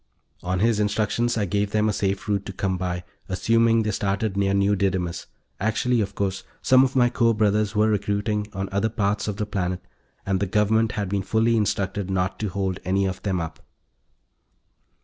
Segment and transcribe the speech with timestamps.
[0.41, 4.35] On his instructions, I gave them a safe route to come by, assuming they started
[4.35, 5.27] near New Didymus;
[5.59, 9.45] actually, of course, some of my corps brothers were recruiting on other parts of the
[9.45, 9.85] planet
[10.25, 13.59] and the Government had been fully instructed not to hold any of them up.